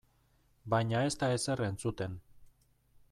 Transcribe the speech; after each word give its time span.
Baina 0.75 1.03
ez 1.09 1.13
da 1.23 1.29
ezer 1.35 1.63
entzuten. 1.67 2.17